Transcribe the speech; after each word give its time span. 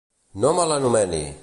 No 0.45 0.53
me 0.61 0.65
l'anomeni! 0.71 1.23